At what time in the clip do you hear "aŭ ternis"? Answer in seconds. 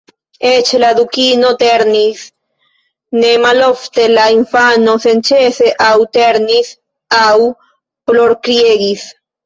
5.93-6.77